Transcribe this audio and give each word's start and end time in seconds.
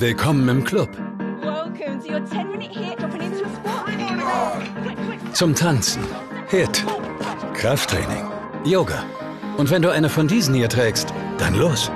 Willkommen 0.00 0.48
im 0.48 0.64
Club. 0.64 0.88
Zum 5.34 5.54
Tanzen. 5.54 6.02
Hit. 6.48 6.86
Krafttraining. 7.52 8.24
Yoga. 8.64 9.04
Und 9.58 9.70
wenn 9.70 9.82
du 9.82 9.90
eine 9.90 10.08
von 10.08 10.26
diesen 10.26 10.54
hier 10.54 10.70
trägst, 10.70 11.12
dann 11.36 11.54
los. 11.54 11.90